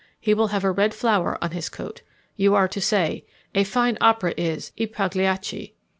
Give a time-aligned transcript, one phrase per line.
[0.19, 2.01] He will have a red flower on his coat.
[2.35, 5.75] You are to say, "A fine opera is 'I Pagliacci.'"